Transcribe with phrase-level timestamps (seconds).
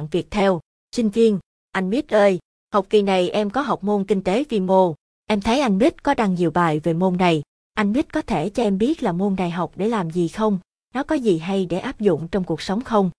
[0.00, 0.60] hạn Việt theo.
[0.96, 1.38] Sinh viên,
[1.72, 2.38] anh Mít ơi,
[2.74, 4.94] học kỳ này em có học môn kinh tế vi mô.
[5.26, 7.42] Em thấy anh Mít có đăng nhiều bài về môn này.
[7.74, 10.58] Anh Mít có thể cho em biết là môn này học để làm gì không?
[10.94, 13.10] Nó có gì hay để áp dụng trong cuộc sống không?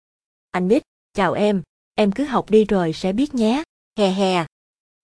[0.51, 0.83] Anh Mít,
[1.13, 1.61] chào em,
[1.95, 3.63] em cứ học đi rồi sẽ biết nhé.
[3.99, 4.45] Hè hè.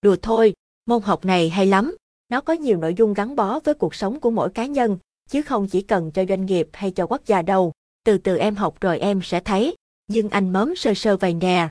[0.01, 0.53] Đùa thôi,
[0.85, 1.95] môn học này hay lắm.
[2.29, 4.97] Nó có nhiều nội dung gắn bó với cuộc sống của mỗi cá nhân,
[5.29, 7.71] chứ không chỉ cần cho doanh nghiệp hay cho quốc gia đâu.
[8.03, 9.75] Từ từ em học rồi em sẽ thấy,
[10.07, 11.69] nhưng anh mớm sơ sơ vài nè.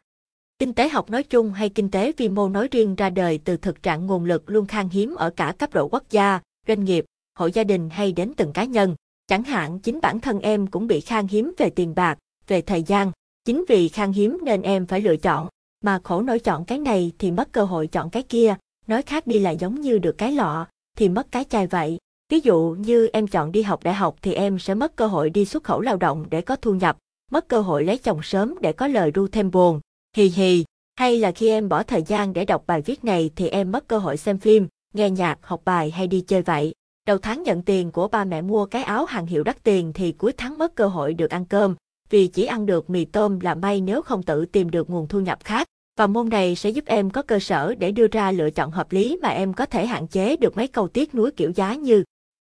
[0.58, 3.56] Kinh tế học nói chung hay kinh tế vi mô nói riêng ra đời từ
[3.56, 7.04] thực trạng nguồn lực luôn khan hiếm ở cả cấp độ quốc gia, doanh nghiệp,
[7.38, 8.94] hộ gia đình hay đến từng cá nhân.
[9.26, 12.82] Chẳng hạn chính bản thân em cũng bị khan hiếm về tiền bạc, về thời
[12.82, 13.12] gian.
[13.44, 15.48] Chính vì khan hiếm nên em phải lựa chọn,
[15.84, 18.56] mà khổ nổi chọn cái này thì mất cơ hội chọn cái kia.
[18.86, 20.66] Nói khác đi là giống như được cái lọ,
[20.96, 21.98] thì mất cái chai vậy.
[22.28, 25.30] Ví dụ như em chọn đi học đại học thì em sẽ mất cơ hội
[25.30, 26.98] đi xuất khẩu lao động để có thu nhập,
[27.30, 29.80] mất cơ hội lấy chồng sớm để có lời ru thêm buồn.
[30.16, 30.64] Hì hì,
[30.96, 33.88] hay là khi em bỏ thời gian để đọc bài viết này thì em mất
[33.88, 36.74] cơ hội xem phim, nghe nhạc, học bài hay đi chơi vậy.
[37.06, 40.12] Đầu tháng nhận tiền của ba mẹ mua cái áo hàng hiệu đắt tiền thì
[40.12, 41.74] cuối tháng mất cơ hội được ăn cơm,
[42.10, 45.20] vì chỉ ăn được mì tôm là may nếu không tự tìm được nguồn thu
[45.20, 45.66] nhập khác.
[45.98, 48.92] Và môn này sẽ giúp em có cơ sở để đưa ra lựa chọn hợp
[48.92, 52.04] lý mà em có thể hạn chế được mấy câu tiếc nuối kiểu giá như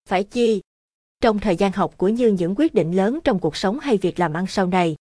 [0.10, 0.62] phải chi
[1.22, 4.20] trong thời gian học của như những quyết định lớn trong cuộc sống hay việc
[4.20, 4.96] làm ăn sau này.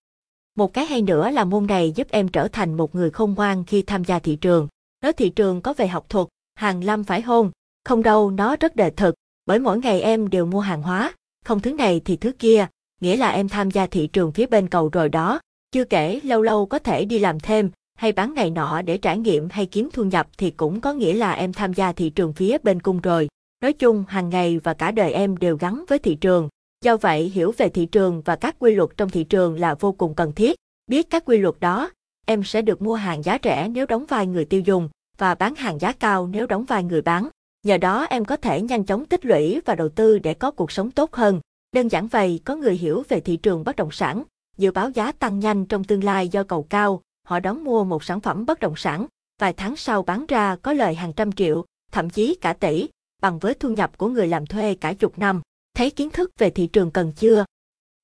[0.56, 3.64] Một cái hay nữa là môn này giúp em trở thành một người khôn ngoan
[3.64, 4.68] khi tham gia thị trường.
[5.02, 7.50] Nói thị trường có về học thuật, hàng lâm phải hôn,
[7.84, 9.14] không đâu nó rất đề thực,
[9.46, 11.12] bởi mỗi ngày em đều mua hàng hóa,
[11.44, 12.66] không thứ này thì thứ kia,
[13.00, 15.40] nghĩa là em tham gia thị trường phía bên cầu rồi đó.
[15.72, 19.18] Chưa kể lâu lâu có thể đi làm thêm, hay bán này nọ để trải
[19.18, 22.32] nghiệm hay kiếm thu nhập thì cũng có nghĩa là em tham gia thị trường
[22.32, 23.28] phía bên cung rồi.
[23.62, 26.48] Nói chung, hàng ngày và cả đời em đều gắn với thị trường.
[26.84, 29.92] Do vậy, hiểu về thị trường và các quy luật trong thị trường là vô
[29.92, 30.56] cùng cần thiết.
[30.86, 31.90] Biết các quy luật đó,
[32.26, 35.54] em sẽ được mua hàng giá rẻ nếu đóng vai người tiêu dùng và bán
[35.54, 37.28] hàng giá cao nếu đóng vai người bán.
[37.62, 40.72] Nhờ đó em có thể nhanh chóng tích lũy và đầu tư để có cuộc
[40.72, 41.40] sống tốt hơn.
[41.72, 44.22] Đơn giản vậy, có người hiểu về thị trường bất động sản,
[44.58, 48.04] dự báo giá tăng nhanh trong tương lai do cầu cao, họ đóng mua một
[48.04, 49.06] sản phẩm bất động sản,
[49.40, 52.88] vài tháng sau bán ra có lời hàng trăm triệu, thậm chí cả tỷ,
[53.22, 55.40] bằng với thu nhập của người làm thuê cả chục năm.
[55.74, 57.44] Thấy kiến thức về thị trường cần chưa?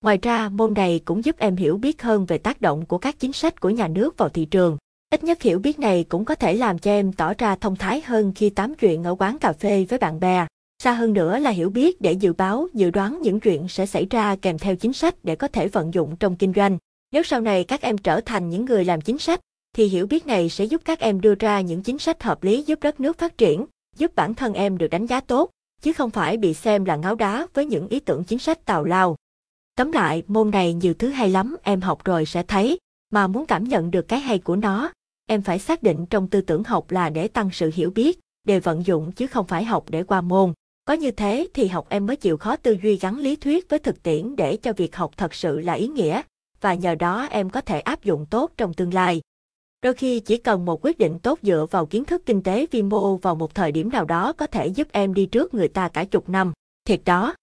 [0.04, 3.20] Ngoài ra, môn này cũng giúp em hiểu biết hơn về tác động của các
[3.20, 4.76] chính sách của nhà nước vào thị trường.
[5.10, 8.00] Ít nhất hiểu biết này cũng có thể làm cho em tỏ ra thông thái
[8.00, 10.46] hơn khi tám chuyện ở quán cà phê với bạn bè.
[10.82, 14.06] Xa hơn nữa là hiểu biết để dự báo, dự đoán những chuyện sẽ xảy
[14.10, 16.78] ra kèm theo chính sách để có thể vận dụng trong kinh doanh.
[17.12, 19.40] Nếu sau này các em trở thành những người làm chính sách,
[19.76, 22.62] thì hiểu biết này sẽ giúp các em đưa ra những chính sách hợp lý
[22.62, 25.50] giúp đất nước phát triển, giúp bản thân em được đánh giá tốt,
[25.82, 28.84] chứ không phải bị xem là ngáo đá với những ý tưởng chính sách tào
[28.84, 29.16] lao.
[29.76, 32.78] Tóm lại, môn này nhiều thứ hay lắm, em học rồi sẽ thấy,
[33.10, 34.92] mà muốn cảm nhận được cái hay của nó,
[35.26, 38.60] em phải xác định trong tư tưởng học là để tăng sự hiểu biết, để
[38.60, 40.52] vận dụng chứ không phải học để qua môn.
[40.84, 43.78] Có như thế thì học em mới chịu khó tư duy gắn lý thuyết với
[43.78, 46.22] thực tiễn để cho việc học thật sự là ý nghĩa,
[46.60, 49.20] và nhờ đó em có thể áp dụng tốt trong tương lai.
[49.82, 52.82] Đôi khi chỉ cần một quyết định tốt dựa vào kiến thức kinh tế vi
[52.82, 55.88] mô vào một thời điểm nào đó có thể giúp em đi trước người ta
[55.88, 56.52] cả chục năm.
[56.88, 57.34] Thiệt đó.